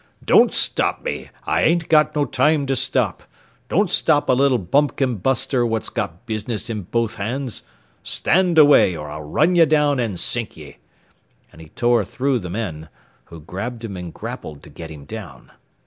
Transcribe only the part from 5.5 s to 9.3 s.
what's got business in both hands. Stand away, or I'll